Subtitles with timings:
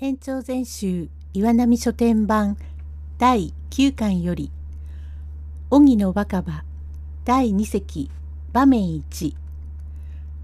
[0.00, 2.56] 延長全集岩波書店版
[3.18, 4.52] 第9巻より
[5.70, 6.62] 荻の若葉
[7.24, 8.08] 第2席
[8.52, 9.34] 場面1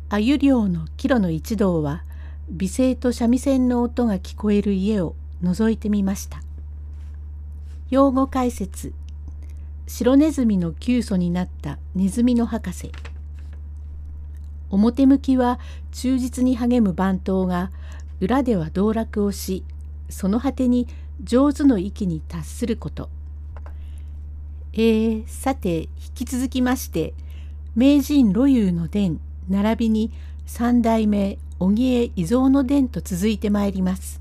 [0.08, 2.02] 鮎漁の帰路の一同は
[2.50, 6.42] 美声と三味線の音が聞こえる家を覗いてみました。
[7.90, 8.92] 用語解説。
[9.86, 12.90] 白ネズミの急祖になったネズミの博士。
[14.70, 15.60] 表向きは
[15.92, 17.70] 忠実に励む番頭が
[18.20, 19.64] 裏では道楽をし
[20.08, 20.86] その果てに
[21.22, 23.08] 上手の域に達すること。
[24.72, 27.14] えー、さて引き続きまして
[27.76, 30.10] 名人露遊の伝並びに
[30.46, 34.20] 三代目荻江伊蔵の伝と続いてまいります。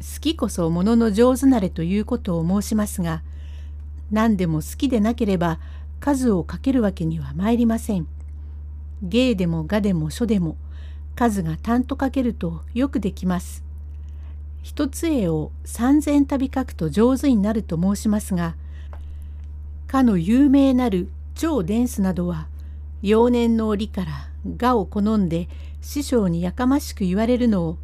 [0.00, 3.22] 好きこそものの上手なれということを申しますが
[4.12, 5.58] 何でも好きでなければ
[5.98, 8.06] 数をかけるわけには参りません。
[9.02, 10.56] 芸でも画でも書でも
[11.18, 13.64] 数がたんと書けるとよくできます。
[14.62, 18.54] 一つ絵を三千旅書くと上手になると申しますが、
[19.88, 22.46] かの有名なる超伝スなどは、
[23.02, 24.12] 幼年の折から
[24.56, 25.48] 画を好んで
[25.80, 27.78] 師匠にやかましく言われるのを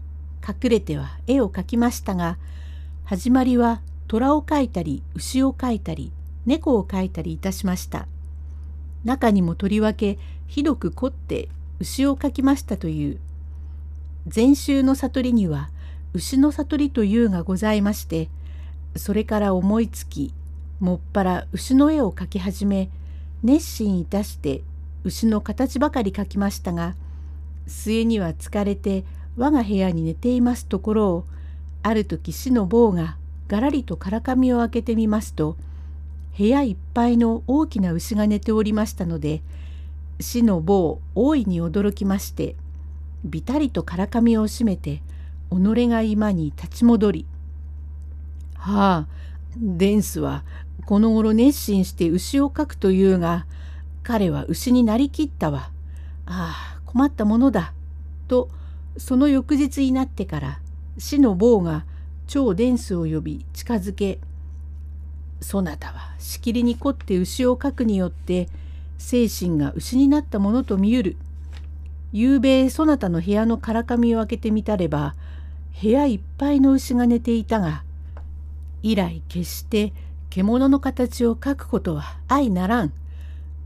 [0.46, 2.38] 隠れては絵を描きましたが、
[3.02, 6.12] 始まりは虎を描いたり牛を描いたり
[6.46, 8.06] 猫を描いたりいたしました。
[9.04, 11.48] 中にもとりわけひどく凝って
[11.80, 13.18] 牛を描きましたという。
[14.26, 15.68] 禅宗の悟りには
[16.14, 18.28] 牛の悟りというがございまして
[18.96, 20.32] それから思いつき
[20.80, 22.88] もっぱら牛の絵を描き始め
[23.42, 24.62] 熱心いたして
[25.04, 26.94] 牛の形ばかり描きましたが
[27.66, 29.04] 末には疲れて
[29.36, 31.24] 我が部屋に寝ていますところを
[31.82, 33.16] ある時死の坊が
[33.48, 35.56] がらりとからかみを開けてみますと
[36.38, 39.42] 部屋いっぱいの大きな牛が寝ておりましたので
[40.20, 42.56] 死の坊大いに驚きまして
[43.24, 45.02] びたりとからかみを閉めて
[45.50, 47.26] 己が今に立ち戻り
[48.54, 49.06] 「はあ
[49.56, 50.44] デンスは
[50.86, 53.46] この頃熱心して牛を描くというが
[54.02, 55.70] 彼は牛になりきったわ。
[56.26, 57.72] ああ困ったものだ」
[58.28, 58.48] と
[58.96, 60.60] その翌日になってから
[60.98, 61.84] 死の坊が
[62.26, 64.18] 超デンスを呼び近づけ
[65.40, 68.48] 「そなたはしきりに凝って牛を描くによって
[68.98, 71.16] 精神が牛になったものと見ゆる。
[72.12, 75.16] ゆうべそなたの部屋のからかみを開けてみたれば
[75.82, 77.82] 部屋いっぱいの牛が寝ていたが
[78.84, 79.92] 以来決して
[80.30, 82.92] 獣の形を描くことは相ならん。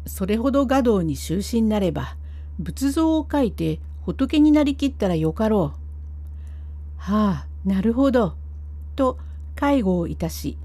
[0.07, 2.17] それほど画道に終身なれば
[2.59, 5.79] 仏像を描いて仏になりきったらよかろう。
[6.97, 8.35] はあなるほど。
[8.97, 9.19] と
[9.55, 10.57] 介護をいたし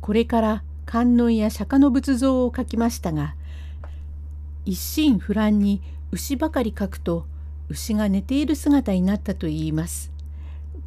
[0.00, 3.34] これから観音や釈迦の仏像を描きましたが
[4.66, 7.26] 一心不乱に牛ばかり描くと
[7.68, 10.12] 牛が寝ている姿になったといいます。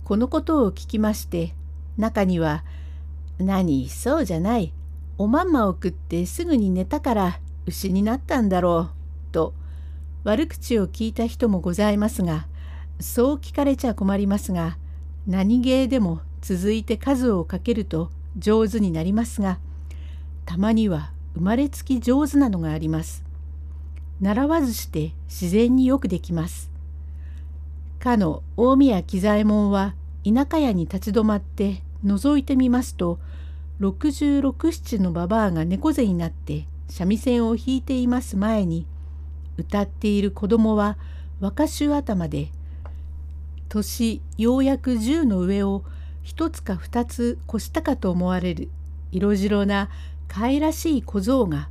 [0.03, 1.53] このことを聞きまして
[1.97, 2.63] 中には
[3.39, 4.73] 「何そうじゃない
[5.17, 8.89] おまんまを食ってすぐに寝たから牛になったんだろう」
[9.33, 9.53] と
[10.23, 12.47] 悪口を聞いた人もございますが
[12.99, 14.77] そう聞かれちゃ困りますが
[15.27, 19.59] 何芸でも続いて数をかけると上手になりますが
[20.45, 23.26] たまには生まれつき上手なのがあります。
[24.21, 26.71] 習わずして自然によくできます。
[27.99, 33.19] かの大宮喜左衛門は田舎屋に立ち止まって覗いてみますと
[33.81, 38.85] 66七のババアが猫背になって三味線を弾いています前に
[39.57, 40.97] 歌っている子供は
[41.39, 42.49] 若衆頭で
[43.69, 45.83] 年ようやく10の上を
[46.23, 48.69] 一つか二つ越したかと思われる
[49.11, 49.89] 色白な
[50.27, 51.69] 可愛らしい小僧が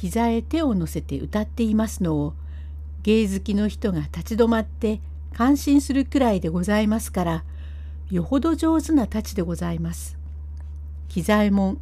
[0.00, 2.34] 膝へ手を乗せて歌っていますのを
[3.02, 5.00] 芸好きの人が立ち止まって
[5.34, 7.44] 感心するくらいでございますから
[8.08, 10.16] よほど上手な太刀でございます。
[11.08, 11.80] 喜左衛門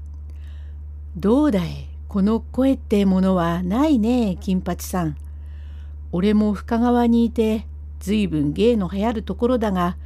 [1.14, 5.18] どうだいこの声ってものはないね金八さん。
[6.10, 7.66] 俺も深川にいて
[8.00, 9.98] 随分芸の流行るところだが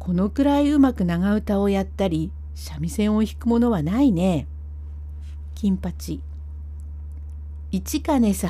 [0.00, 4.48] このくらいうまく長唄をやったり三味線を弾くものはないね。
[5.54, 6.20] 金八
[7.72, 8.48] 市金さ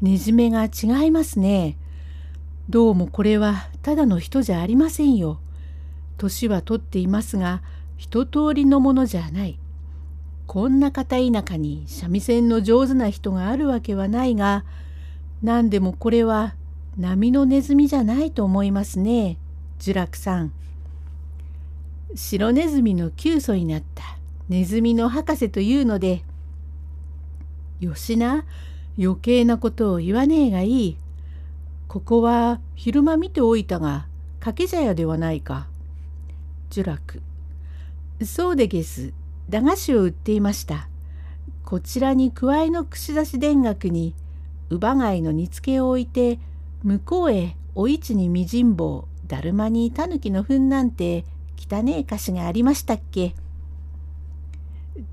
[0.00, 1.76] ん、ねじめが違いますね。
[2.70, 5.40] どうもこれはただの人じゃありませんよ。
[6.18, 7.62] 年はとっていますが、
[7.96, 9.58] 一通りのものじゃない。
[10.46, 14.64] こんな片田舎に三味線の上手な人があるわけはないが、
[15.42, 16.54] 何でもこれは
[16.96, 19.36] 波のネズミじゃないと思いますね、
[19.80, 20.52] 呪楽さん。
[22.14, 24.16] 白ネズミの急祖になった
[24.48, 26.22] ネズミの博士というので、
[27.84, 28.44] よしな。
[28.98, 30.96] 余計なことを言わねえがいい。
[31.88, 34.06] ここは昼間見ておいたが
[34.40, 35.66] 掛け茶屋ではないか。
[36.72, 37.22] 呪楽
[38.24, 39.12] そうでげす。
[39.48, 40.88] 駄菓子を売っていました。
[41.64, 44.14] こちらにくわいの串刺し田楽に
[44.70, 46.38] 乳母貝の煮付けを置いて
[46.82, 51.24] 向こうへお市にみじん棒だるまにたぬきの糞なんて
[51.58, 53.34] 汚え歌詞がありましたっけ。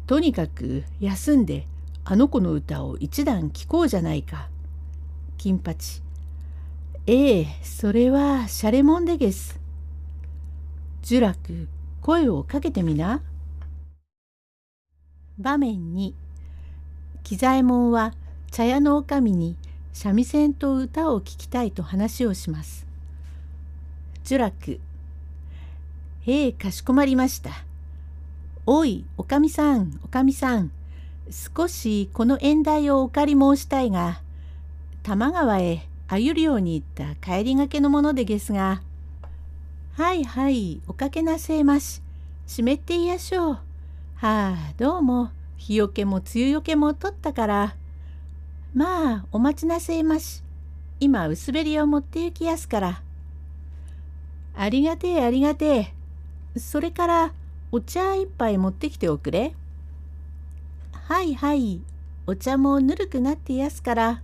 [0.05, 1.67] とにかく休んで
[2.03, 4.49] あの子の歌を一段聴こうじゃないか。
[5.37, 6.01] 金八。
[7.07, 9.59] ええ、それはしゃれもんでげす。
[11.03, 11.67] 呪楽、
[12.01, 13.21] 声をかけてみな。
[15.39, 16.15] 場面に、
[17.23, 18.13] 喜左衛門は
[18.51, 19.57] 茶屋の女将に
[19.93, 22.85] 三味線と歌を聴きたいと話をします。
[24.25, 24.79] 呪楽、
[26.27, 27.51] ええ、かしこまりました。
[28.65, 30.71] おい、おかみさん、おかみさん。
[31.31, 34.21] 少しこの縁台をお借り申したいが、
[35.01, 38.81] 玉川へ鮎漁に行った帰りがけのものでですが、
[39.93, 42.01] はいはい、おかけなせえまし。
[42.47, 43.53] 湿っていやしょう。
[43.53, 43.59] は
[44.21, 47.75] あ、どうも、日よけも梅雨よけも取ったから。
[48.73, 50.43] まあ、お待ちなせえまし。
[50.99, 53.01] 今、薄べりを持って行きやすから。
[54.55, 55.93] ありがてえ、ありがて
[56.55, 56.59] え。
[56.59, 57.33] それから、
[57.71, 59.55] お茶一杯持ってきておくれ。
[61.07, 61.81] はいはい、
[62.25, 64.21] お茶もぬるくなってやすから。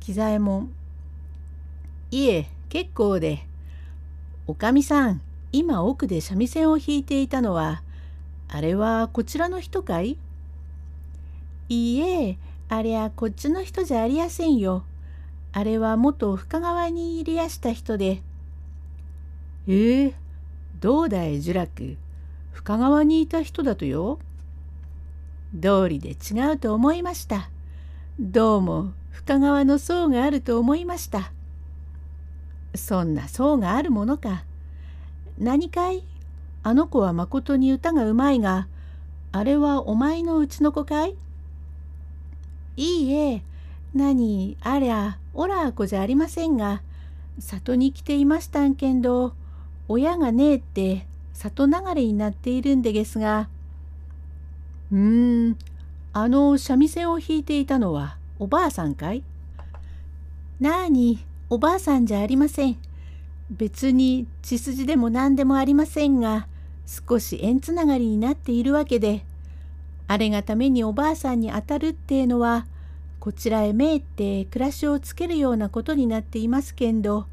[0.00, 0.72] 喜左衛門。
[2.10, 3.46] いえ、結構で。
[4.48, 5.20] おかみさん、
[5.52, 7.82] 今奥で三味線を弾いていたのは、
[8.48, 10.18] あれはこちらの人かい？
[11.68, 12.38] いいえ、
[12.68, 14.84] ありゃこっちの人じゃありやせんよ。
[15.52, 18.22] あれは元深川に入りやした人で。
[19.68, 20.14] ええ、
[20.80, 21.96] どうだい、呪楽。
[22.52, 24.18] 深川にいた人だとよ。
[25.54, 27.50] 道理で違うと思いました。
[28.18, 31.32] どうも深川の層があると思いました。
[32.74, 34.44] そんな層があるものか。
[35.38, 36.02] 何かい？
[36.62, 38.68] あの子はまことに歌がうまいが、
[39.32, 41.14] あれはお前のうちの子かい？
[42.76, 43.42] いいえ、
[43.94, 46.82] 何、ありゃ、おらあ子じゃありませんが、
[47.38, 49.34] 里に来ていましたんけんど、
[49.88, 53.48] 親がねえって里流れになっているんでげすが、
[54.92, 55.56] うーん、
[56.12, 59.22] あの三味線を弾いていたのはおばあさんかい？
[60.60, 62.76] なあに、おばあさんじゃありません。
[63.50, 66.46] 別に血筋でも何でもありませんが、
[66.86, 69.24] 少し縁つながりになっているわけで、
[70.08, 72.66] あれがためにおばあさんに当たるっていうのは、
[73.20, 77.26] こちらへめいって暮らしをつけるようなことになっていますけんど、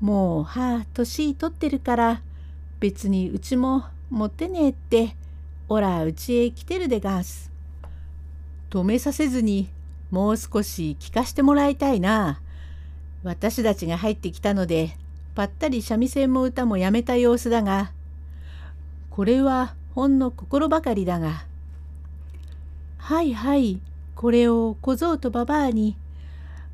[0.00, 2.22] もうはあ年取ってるから、
[2.78, 5.16] 別にうちも持ってねえって、
[5.68, 7.50] おらうちへ来てるでがす。
[8.70, 9.70] 止めさせずに
[10.10, 12.40] もう少し聞かしてもらいたいな。
[13.22, 14.96] 私たちが入ってきたので
[15.34, 17.92] ぱったり三味線も歌もやめた様子だが
[19.10, 21.46] これはほんの心ばかりだが
[22.98, 23.80] はいはい
[24.14, 25.96] これを小僧とばばあに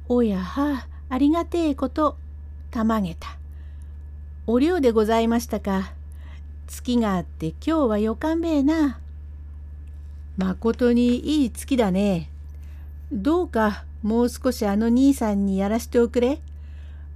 [0.08, 2.16] おやはありがてえこと
[2.70, 3.36] たまげた。
[4.46, 5.92] お量でございましたか。
[6.70, 9.00] 月があって今日はよかんべえな。
[10.36, 12.30] まことにいい月だね。
[13.12, 16.40] どうかもう少しあの兄さんにやらしておくれ。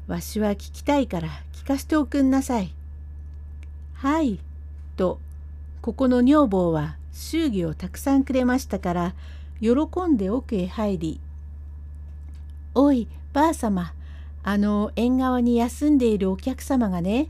[0.08, 2.74] わしは聞きたいから聞かしておくんなさい。
[3.94, 4.40] はい。
[4.96, 5.20] と、
[5.80, 9.14] ここの女房は祝儀をたくさんくれましたから、
[9.60, 9.70] 喜
[10.08, 11.20] んで奥へ入り、
[12.74, 13.94] おい、ばあさま、
[14.42, 17.28] あの縁側に休んでいるお客様がね、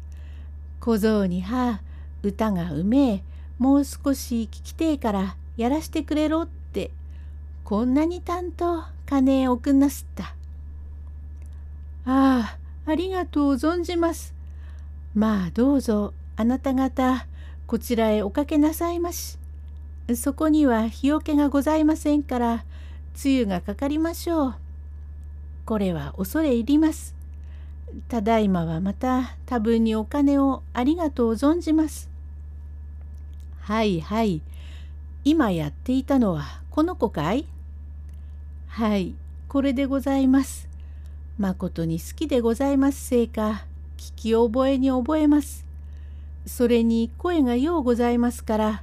[0.80, 1.93] 小僧にはあ、
[2.24, 3.22] 歌がうめえ
[3.58, 6.90] もう少し聞きてえからやらしてくれろって
[7.62, 10.34] こんなにたんと金送んなすった。
[12.06, 14.34] ああありがとう存じます。
[15.14, 17.26] まあどうぞあなた方
[17.66, 19.38] こちらへおかけなさいまし。
[20.14, 22.64] そこには日よけがございませんから
[23.24, 24.54] 梅雨がかかりましょう。
[25.64, 27.14] これは恐れ入ります。
[28.08, 32.13] ただいまはまた多分にお金をありがとう存じます。
[33.64, 34.42] はいはい。
[35.24, 37.46] 今やっていたのはこの子かい？
[38.66, 39.14] はい、
[39.48, 40.68] これでございます。
[41.38, 43.64] まことに好きでございますせいか、
[43.96, 45.64] 聞き覚えに覚えます。
[46.44, 48.82] それに声がようございますから、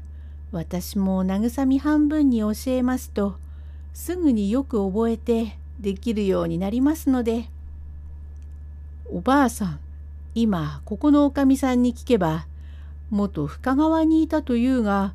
[0.52, 3.36] 私も慰み半分に教えますと、
[3.94, 7.52] すぐによく覚えてできるようになりますので。
[9.12, 9.80] おばあさん、
[10.34, 12.48] 今ここのおかみさんに聞けば、
[13.12, 15.14] 元深川にいたというが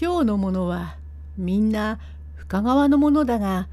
[0.00, 0.96] 今日のものは
[1.36, 1.98] みんな
[2.36, 3.66] 深川のものだが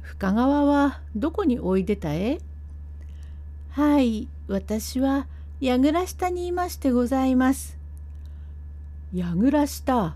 [0.00, 2.38] 深川はどこにおいでたえ？
[3.70, 5.26] はい私は
[5.60, 7.76] 櫓下にいましてございます。
[9.12, 10.14] 櫓下？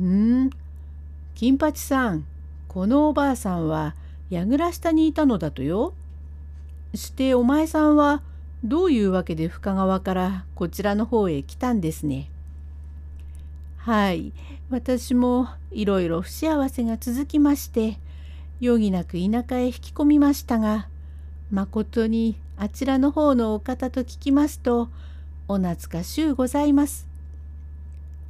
[0.00, 0.50] うん？
[1.36, 2.24] 金八さん
[2.66, 3.94] このおばあさんは
[4.30, 5.94] 櫓下にいたのだとよ。
[6.94, 8.22] してお前さんは
[8.64, 12.30] どういうわけで深川からこちらの方へ来たんですね？
[13.76, 14.32] はい
[14.70, 17.98] 私もいろいろ不幸せが続きまして
[18.62, 20.88] 余儀なく田舎へ引き込みましたが
[21.50, 24.88] まことにあちらの方のお方と聞きますと
[25.46, 27.06] お懐かしゅうございます。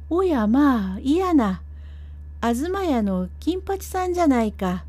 [0.09, 1.61] おやまあ嫌な
[2.41, 4.83] 東屋の金八さんじゃないか。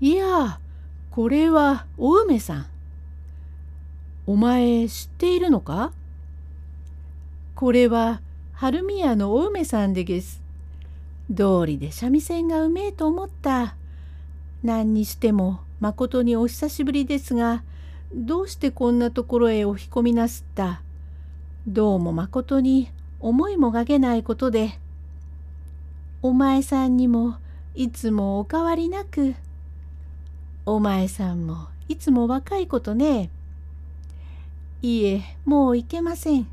[0.00, 0.58] いや
[1.10, 2.69] これはお梅さん。
[4.26, 5.92] お前知っているのか？
[7.54, 8.20] これは
[8.52, 10.40] 春宮のお梅さんでげす。
[11.30, 13.76] 道理で三味線がうめえと思った。
[14.62, 17.64] 何にしてもまことにお久しぶりですが、
[18.14, 20.82] どうしてこんなところへお引込みなすった？
[21.66, 24.78] どうもまことに思いもがけないことで。
[26.22, 27.36] お前さんにも
[27.74, 29.34] いつもお変わりなく。
[30.66, 33.30] お前さんもいつも若いことね。
[34.82, 36.46] いえ、もういけません。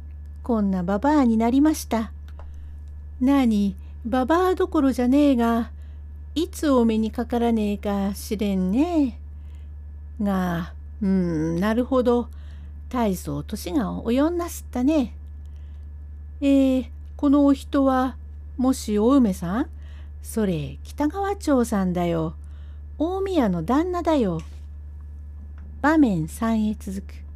[0.44, 2.12] こんなババアになりました。
[3.22, 5.72] なに、ババアどころじゃねえが、
[6.36, 9.18] いつお目にかからねえかしれんね
[10.20, 10.24] え。
[10.24, 12.28] が、うん、なるほど。
[12.90, 15.14] 大層年が及んなすったね。
[16.42, 18.18] えー、このお人は、
[18.58, 19.70] もしお梅さん？
[20.22, 22.36] それ北川町さんだよ。
[22.98, 24.42] 大宮の旦那だよ。
[25.82, 27.27] 場面3へ続く。